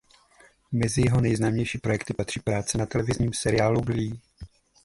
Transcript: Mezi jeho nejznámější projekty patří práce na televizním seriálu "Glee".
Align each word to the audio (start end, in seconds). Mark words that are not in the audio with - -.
Mezi 0.71 1.01
jeho 1.05 1.21
nejznámější 1.21 1.77
projekty 1.77 2.13
patří 2.13 2.39
práce 2.39 2.77
na 2.77 2.85
televizním 2.85 3.33
seriálu 3.33 3.81
"Glee". 3.81 4.19